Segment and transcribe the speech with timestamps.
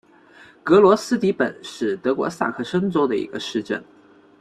[0.63, 3.83] 格罗斯迪本是德国萨克森州的一个市镇。